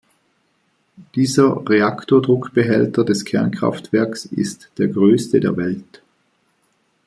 [1.13, 6.01] Dieser Reaktordruckbehälter des Kernkraftwerks ist der größte der Welt.